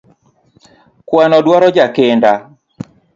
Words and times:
Kwano 1.07 1.37
duaro 1.45 1.67
jakinda 1.75 2.31